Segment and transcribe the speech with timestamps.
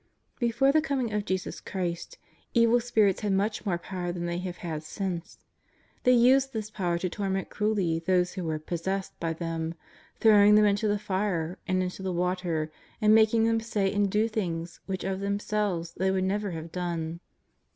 [0.39, 0.71] 10 172 JESUS OF NAZARETH.
[0.71, 2.17] Before the coming of Jesus Christ,
[2.55, 5.37] evil spirits had much more power than they have had since.
[6.05, 9.75] They used this power to torment cruelly those who were" pos sessed" by them,
[10.19, 14.27] throwing them into tlie fire and into the water, and making them say and do
[14.27, 17.19] things w^hich of themselves they would never have done.